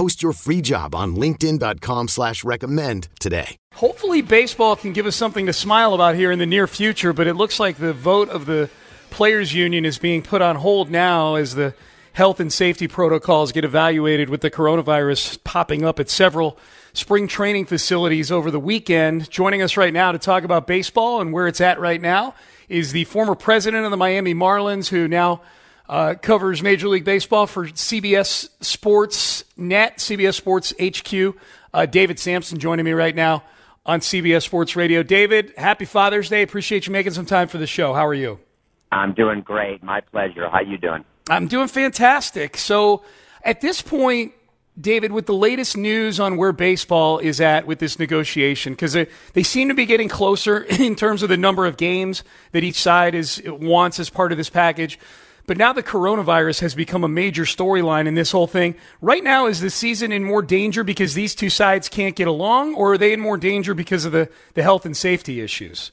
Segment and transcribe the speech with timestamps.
[0.00, 3.58] Post your free job on linkedin.com slash recommend today.
[3.74, 7.26] Hopefully baseball can give us something to smile about here in the near future, but
[7.26, 8.70] it looks like the vote of the
[9.10, 11.74] players union is being put on hold now as the
[12.14, 16.56] health and safety protocols get evaluated with the coronavirus popping up at several
[16.94, 19.28] spring training facilities over the weekend.
[19.28, 22.34] Joining us right now to talk about baseball and where it's at right now
[22.70, 25.42] is the former president of the Miami Marlins, who now
[25.90, 31.36] uh, covers Major League Baseball for CBS Sports Net, CBS Sports HQ.
[31.74, 33.42] Uh, David Samson joining me right now
[33.84, 35.02] on CBS Sports Radio.
[35.02, 36.42] David, happy Father's Day.
[36.42, 37.92] Appreciate you making some time for the show.
[37.92, 38.38] How are you?
[38.92, 39.82] I'm doing great.
[39.82, 40.48] My pleasure.
[40.48, 41.04] How are you doing?
[41.28, 42.56] I'm doing fantastic.
[42.56, 43.02] So,
[43.42, 44.32] at this point,
[44.80, 49.08] David, with the latest news on where baseball is at with this negotiation, because they,
[49.32, 52.80] they seem to be getting closer in terms of the number of games that each
[52.80, 54.96] side is wants as part of this package.
[55.50, 58.76] But now the coronavirus has become a major storyline in this whole thing.
[59.00, 62.76] Right now, is the season in more danger because these two sides can't get along,
[62.76, 65.90] or are they in more danger because of the, the health and safety issues?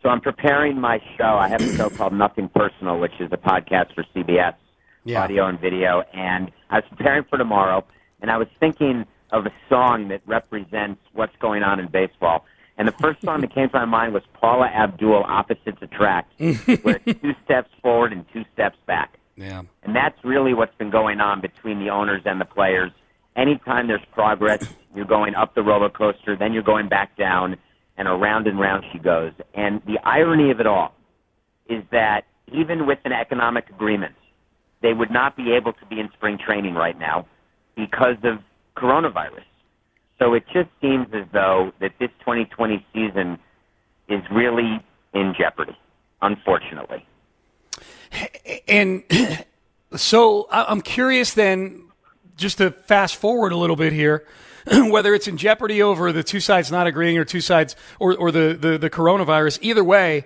[0.00, 1.24] So I'm preparing my show.
[1.24, 4.54] I have a show called Nothing Personal, which is a podcast for CBS,
[5.02, 5.24] Yeah.
[5.24, 6.04] audio and video.
[6.14, 7.84] And I was preparing for tomorrow,
[8.20, 12.44] and I was thinking of a song that represents what's going on in baseball.
[12.78, 16.32] And the first song that came to my mind was Paula Abdul, Opposites Attract,
[16.82, 19.18] where it's two steps forward and two steps back.
[19.36, 19.62] Yeah.
[19.82, 22.90] And that's really what's been going on between the owners and the players.
[23.36, 27.56] Anytime there's progress, you're going up the roller coaster, then you're going back down,
[27.96, 29.32] and around and round she goes.
[29.54, 30.94] And the irony of it all
[31.68, 32.22] is that
[32.52, 34.14] even with an economic agreement,
[34.82, 37.26] they would not be able to be in spring training right now
[37.76, 38.38] because of
[38.76, 39.44] coronavirus.
[40.22, 43.38] So it just seems as though that this 2020 season
[44.08, 44.80] is really
[45.12, 45.76] in jeopardy,
[46.20, 47.04] unfortunately.
[48.68, 49.02] And
[49.96, 51.88] so I'm curious then,
[52.36, 54.24] just to fast forward a little bit here,
[54.90, 58.30] whether it's in jeopardy over the two sides not agreeing or two sides or, or
[58.30, 60.24] the, the, the coronavirus, either way,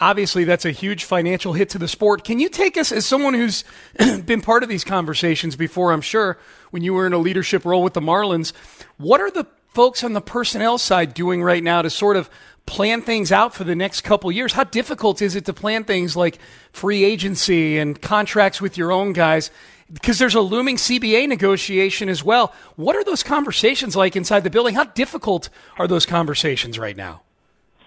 [0.00, 2.24] obviously that's a huge financial hit to the sport.
[2.24, 3.62] Can you take us, as someone who's
[4.24, 6.36] been part of these conversations before, I'm sure,
[6.70, 8.52] when you were in a leadership role with the Marlins,
[8.96, 12.30] what are the folks on the personnel side doing right now to sort of
[12.64, 14.52] plan things out for the next couple years?
[14.52, 16.38] How difficult is it to plan things like
[16.72, 19.50] free agency and contracts with your own guys?
[19.92, 22.52] Because there's a looming CBA negotiation as well.
[22.74, 24.74] What are those conversations like inside the building?
[24.74, 25.48] How difficult
[25.78, 27.22] are those conversations right now?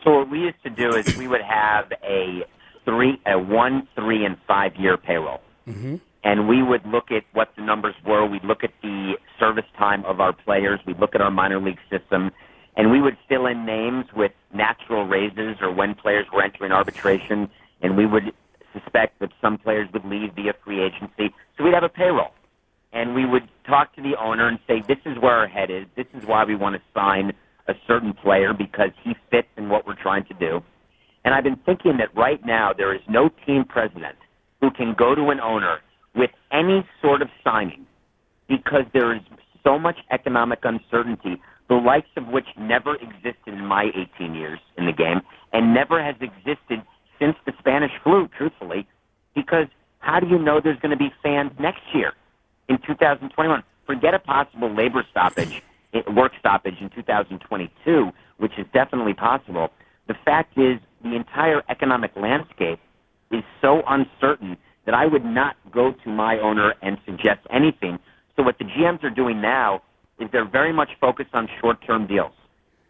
[0.03, 2.45] So what we used to do is we would have a
[2.85, 5.97] three, a one, three, and five year payroll, Mm-hmm.
[6.23, 8.25] And we would look at what the numbers were.
[8.25, 10.79] We'd look at the service time of our players.
[10.85, 12.31] We'd look at our minor league system,
[12.75, 17.49] and we would fill in names with natural raises or when players were entering arbitration,
[17.81, 18.33] and we would
[18.73, 21.33] suspect that some players would leave via free agency.
[21.57, 22.31] So we'd have a payroll,
[22.91, 25.87] and we would talk to the owner and say, "This is where our head is.
[25.95, 27.33] This is why we want to sign
[27.67, 30.61] a certain player because he fits in what we're trying to do."
[31.23, 34.17] And I've been thinking that right now there is no team president
[34.61, 35.79] who can go to an owner
[36.19, 37.87] with any sort of signing
[38.49, 39.21] because there is
[39.63, 44.85] so much economic uncertainty, the likes of which never existed in my 18 years in
[44.85, 45.21] the game
[45.53, 46.83] and never has existed
[47.19, 48.85] since the Spanish flu, truthfully,
[49.33, 49.67] because
[49.99, 52.13] how do you know there's going to be fans next year
[52.67, 53.63] in 2021?
[53.85, 55.61] Forget a possible labor stoppage,
[55.93, 59.69] eh, work stoppage in 2022, which is definitely possible.
[60.07, 62.79] The fact is, the entire economic landscape
[63.31, 64.57] is so uncertain
[64.89, 67.99] that I would not go to my owner and suggest anything.
[68.35, 69.83] So what the GMs are doing now
[70.19, 72.31] is they're very much focused on short-term deals,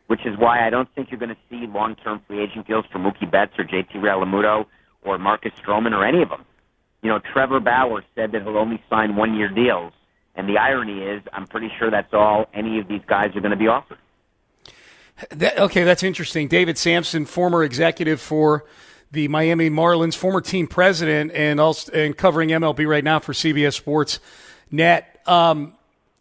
[0.07, 2.99] which is why I don't think you're going to see long-term free agent deals for
[2.99, 4.65] Mookie Betts or JT Realmuto
[5.01, 6.45] or Marcus Stroman or any of them.
[7.01, 9.91] You know, Trevor Bauer said that he'll only sign one-year deals,
[10.35, 13.51] and the irony is, I'm pretty sure that's all any of these guys are going
[13.51, 13.97] to be offered.
[15.31, 16.47] That, okay, that's interesting.
[16.47, 18.63] David Samson, former executive for
[19.11, 23.73] the Miami Marlins, former team president, and also and covering MLB right now for CBS
[23.73, 24.19] Sports
[24.71, 25.21] Net.
[25.25, 25.73] Um,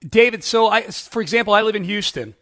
[0.06, 2.35] David, so I, for example, I live in Houston.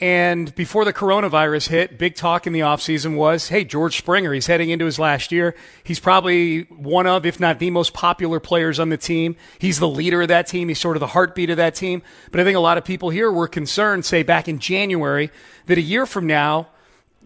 [0.00, 4.48] And before the coronavirus hit, big talk in the offseason was hey, George Springer, he's
[4.48, 5.54] heading into his last year.
[5.84, 9.36] He's probably one of, if not the most popular players on the team.
[9.60, 10.68] He's the leader of that team.
[10.68, 12.02] He's sort of the heartbeat of that team.
[12.32, 15.30] But I think a lot of people here were concerned, say back in January,
[15.66, 16.68] that a year from now,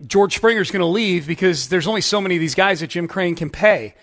[0.07, 3.09] George Springer's going to leave because there's only so many of these guys that Jim
[3.09, 3.95] Crane can pay.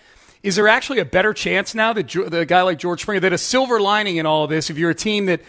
[0.42, 3.38] Is there actually a better chance now that the guy like George Springer, that a
[3.38, 5.40] silver lining in all of this, if you're a team that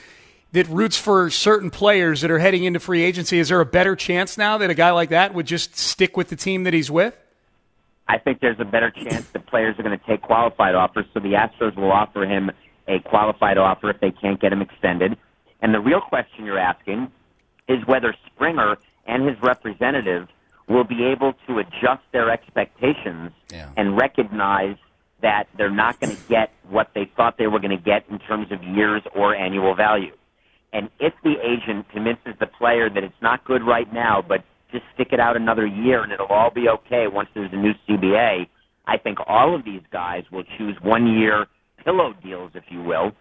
[0.54, 3.96] that roots for certain players that are heading into free agency, is there a better
[3.96, 6.90] chance now that a guy like that would just stick with the team that he's
[6.90, 7.16] with?
[8.08, 11.20] I think there's a better chance that players are going to take qualified offers, so
[11.20, 12.50] the Astros will offer him
[12.88, 15.18] a qualified offer if they can't get him extended.
[15.62, 17.12] And the real question you're asking
[17.68, 20.30] is whether Springer and his representative
[20.68, 23.70] will be able to adjust their expectations yeah.
[23.78, 24.76] and recognize
[25.22, 28.20] that they're not going to get what they thought they were going to get in
[28.20, 30.16] terms of years or annual value.
[30.74, 34.84] And if the agent convinces the player that it's not good right now, but just
[34.94, 38.48] stick it out another year and it'll all be okay once there's a new CBA,
[38.86, 41.48] I think all of these guys will choose one year
[41.84, 43.12] pillow deals, if you will,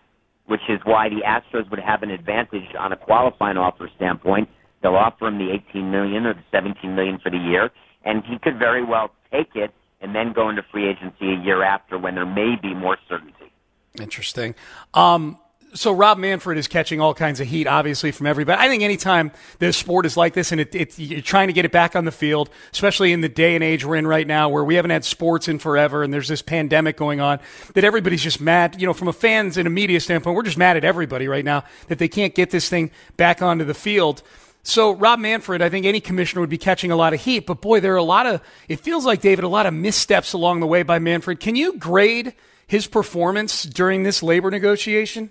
[0.46, 4.48] which is why the Astros would have an advantage on a qualifying offer standpoint.
[4.86, 7.72] They'll offer him the 18 million or the 17 million for the year,
[8.04, 11.64] and he could very well take it and then go into free agency a year
[11.64, 13.50] after when there may be more certainty.
[13.98, 14.54] Interesting.
[14.94, 15.40] Um,
[15.74, 18.62] so Rob Manfred is catching all kinds of heat, obviously, from everybody.
[18.62, 21.64] I think anytime the sport is like this and it, it, you're trying to get
[21.64, 24.48] it back on the field, especially in the day and age we're in right now,
[24.48, 27.40] where we haven't had sports in forever and there's this pandemic going on,
[27.74, 28.80] that everybody's just mad.
[28.80, 31.44] You know, from a fans and a media standpoint, we're just mad at everybody right
[31.44, 34.22] now that they can't get this thing back onto the field.
[34.66, 37.60] So Rob Manfred, I think any commissioner would be catching a lot of heat, but
[37.60, 38.42] boy, there are a lot of.
[38.68, 41.38] It feels like David, a lot of missteps along the way by Manfred.
[41.38, 42.34] Can you grade
[42.66, 45.30] his performance during this labor negotiation?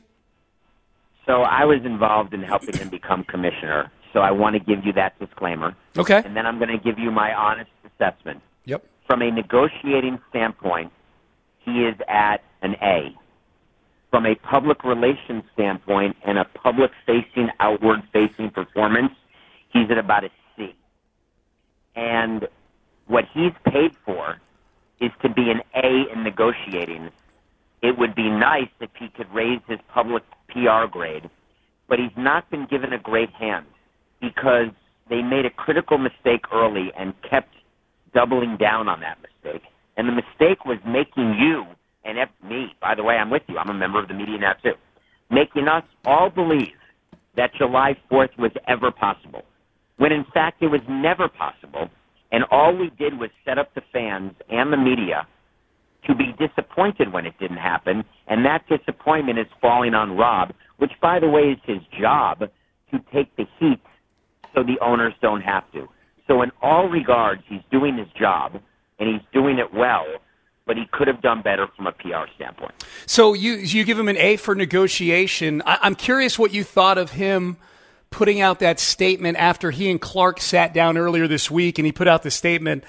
[1.26, 3.92] So I was involved in helping him become commissioner.
[4.14, 5.76] So I want to give you that disclaimer.
[5.98, 6.22] Okay.
[6.24, 8.42] And then I'm going to give you my honest assessment.
[8.64, 8.86] Yep.
[9.06, 10.94] From a negotiating standpoint,
[11.60, 13.14] he is at an A.
[14.12, 19.12] From a public relations standpoint and a public facing, outward facing performance,
[19.76, 20.74] he's at about a C.
[21.96, 22.48] And
[23.08, 24.38] what he's paid for
[25.02, 27.10] is to be an A in negotiating.
[27.82, 31.30] It would be nice if he could raise his public PR grade,
[31.88, 33.66] but he's not been given a great hand
[34.22, 34.70] because
[35.10, 37.54] they made a critical mistake early and kept
[38.14, 39.64] doubling down on that mistake.
[39.98, 41.66] And the mistake was making you
[42.06, 42.18] and
[42.48, 43.58] me, by the way, I'm with you.
[43.58, 44.74] I'm a member of the media now too,
[45.30, 46.74] making us all believe
[47.36, 49.44] that July 4th was ever possible,
[49.98, 51.90] when in fact it was never possible.
[52.32, 55.28] And all we did was set up the fans and the media
[56.08, 60.92] to be disappointed when it didn't happen, and that disappointment is falling on Rob, which,
[61.02, 62.40] by the way, is his job
[62.92, 63.82] to take the heat
[64.54, 65.88] so the owners don't have to.
[66.28, 68.60] So, in all regards, he's doing his job,
[69.00, 70.06] and he's doing it well,
[70.66, 72.74] but he could have done better from a PR standpoint.
[73.06, 75.62] So, you you give him an A for negotiation.
[75.66, 77.58] I, I'm curious what you thought of him
[78.16, 81.92] putting out that statement after he and Clark sat down earlier this week, and he
[81.92, 82.86] put out the statement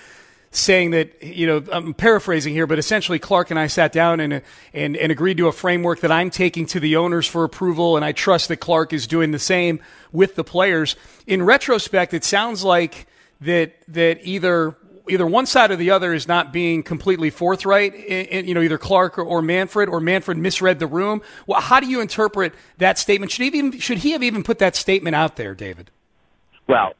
[0.52, 4.40] saying that you know I'm paraphrasing here, but essentially Clark and I sat down and
[4.72, 8.04] and and agreed to a framework that I'm taking to the owners for approval, and
[8.04, 9.80] I trust that Clark is doing the same
[10.12, 10.94] with the players.
[11.26, 13.08] In retrospect, it sounds like
[13.40, 14.76] that that either
[15.08, 17.94] either one side or the other is not being completely forthright.
[17.94, 21.22] In, in, you know, either Clark or, or, Manfred, or Manfred misread the room.
[21.46, 23.32] Well, how do you interpret that statement?
[23.32, 25.90] Should he even should he have even put that statement out there, David?
[26.68, 26.94] Well,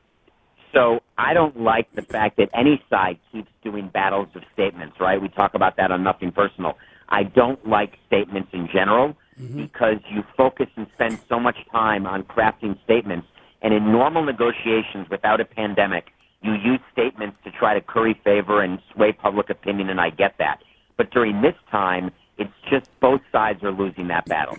[0.73, 5.21] so I don't like the fact that any side keeps doing battles of statements, right?
[5.21, 6.77] We talk about that on Nothing Personal.
[7.09, 9.57] I don't like statements in general mm-hmm.
[9.57, 13.27] because you focus and spend so much time on crafting statements.
[13.63, 16.13] And in normal negotiations without a pandemic,
[16.43, 20.37] you use statements to try to curry favor and sway public opinion, and I get
[20.39, 20.61] that.
[20.97, 24.59] But during this time, it's just both sides are losing that battle.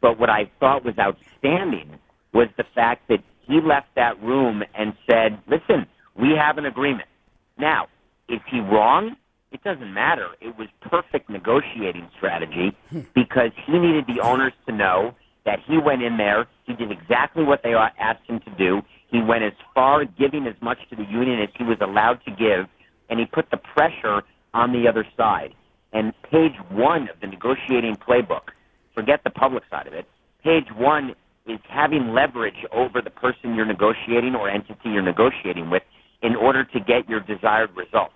[0.00, 1.98] But what I thought was outstanding
[2.32, 7.08] was the fact that he left that room and said, listen, we have an agreement.
[7.56, 7.88] Now,
[8.28, 9.16] is he wrong?
[9.50, 10.28] It doesn't matter.
[10.40, 13.00] It was perfect negotiating strategy hmm.
[13.14, 15.14] because he needed the owners to know
[15.48, 18.82] that he went in there, he did exactly what they asked him to do.
[19.10, 22.30] He went as far giving as much to the union as he was allowed to
[22.30, 22.66] give,
[23.08, 24.22] and he put the pressure
[24.54, 25.54] on the other side.
[25.92, 28.52] And page one of the negotiating playbook,
[28.94, 30.06] forget the public side of it,
[30.44, 31.14] page one
[31.46, 35.82] is having leverage over the person you're negotiating or entity you're negotiating with
[36.22, 38.14] in order to get your desired results.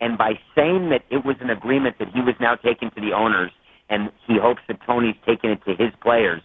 [0.00, 3.12] And by saying that it was an agreement that he was now taking to the
[3.12, 3.50] owners
[3.88, 6.42] and he hopes that Tony's taking it to his players,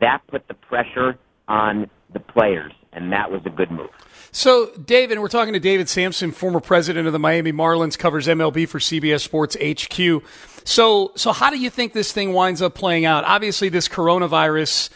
[0.00, 3.90] that put the pressure on the players, and that was a good move.
[4.34, 8.66] So, David, we're talking to David Samson, former president of the Miami Marlins, covers MLB
[8.66, 10.22] for CBS Sports HQ.
[10.64, 13.24] So, so how do you think this thing winds up playing out?
[13.24, 14.88] Obviously, this coronavirus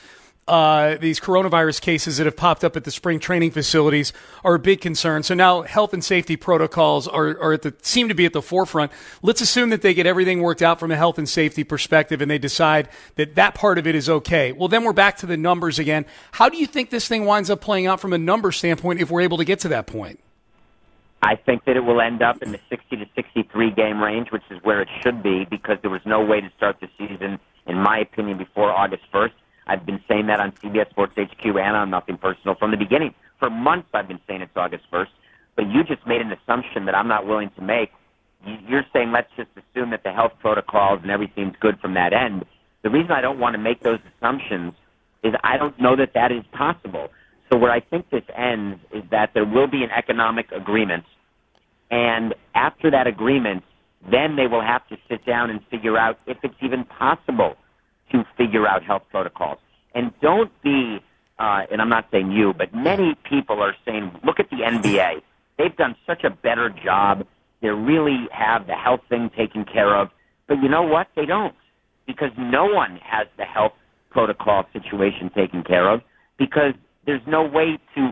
[0.49, 4.13] uh, these coronavirus cases that have popped up at the spring training facilities
[4.45, 5.23] are a big concern.
[5.25, 8.43] So now health and safety protocols are, are at the, seem to be at the
[8.43, 8.93] forefront.
[9.23, 12.31] Let's assume that they get everything worked out from a health and safety perspective and
[12.31, 14.53] they decide that that part of it is okay.
[14.53, 16.07] Well, then we're back to the numbers again.
[16.33, 19.11] How do you think this thing winds up playing out from a number standpoint if
[19.11, 20.21] we're able to get to that point?
[21.23, 24.45] I think that it will end up in the 60 to 63 game range, which
[24.51, 27.79] is where it should be because there was no way to start the season, in
[27.79, 29.33] my opinion, before August 1st.
[29.67, 33.15] I've been saying that on CBS Sports HQ and on Nothing Personal from the beginning.
[33.39, 35.09] For months, I've been saying it's August 1st,
[35.57, 37.91] but you just made an assumption that I'm not willing to make.
[38.69, 42.45] You're saying let's just assume that the health protocols and everything's good from that end.
[42.83, 44.75] The reason I don't want to make those assumptions
[45.25, 47.11] is I don't know that that is possible.
[47.51, 51.05] So where I think this ends is that there will be an economic agreement,
[51.91, 53.65] and after that agreement,
[54.11, 57.57] then they will have to sit down and figure out if it's even possible
[58.13, 59.59] to figure out health protocols.
[59.95, 60.99] And don't be,
[61.39, 65.23] uh, and I'm not saying you, but many people are saying, look at the NBA.
[65.59, 67.27] They've done such a better job.
[67.63, 70.11] They really have the health thing taken care of.
[70.47, 71.09] But you know what?
[71.17, 71.55] They don't.
[72.07, 73.73] Because no one has the health
[74.11, 76.01] protocol situation taken care of
[76.39, 76.75] because
[77.07, 78.11] there's no way to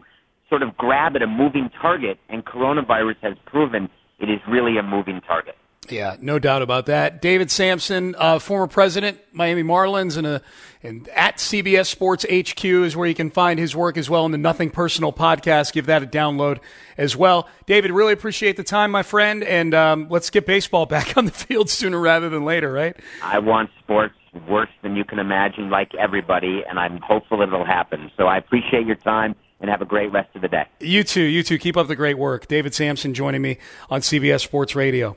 [0.49, 4.83] sort of grab at a moving target, and coronavirus has proven it is really a
[4.83, 5.57] moving target.
[5.91, 7.21] Yeah, no doubt about that.
[7.21, 10.43] David Samson, uh, former president, Miami Marlins, and, a,
[10.83, 14.33] and at CBS Sports HQ is where you can find his work as well in
[14.33, 15.73] the Nothing Personal podcast.
[15.73, 16.61] Give that a download
[16.97, 17.49] as well.
[17.67, 21.33] David, really appreciate the time, my friend, and um, let's get baseball back on the
[21.33, 22.97] field sooner rather than later, right?
[23.23, 24.15] I want sports
[24.49, 28.11] worse than you can imagine, like everybody, and I'm hopeful it'll happen.
[28.17, 30.67] So I appreciate your time and have a great rest of the day.
[30.81, 31.23] You too.
[31.23, 31.59] You too.
[31.59, 32.49] Keep up the great work.
[32.49, 35.17] David Samson joining me on CBS Sports Radio.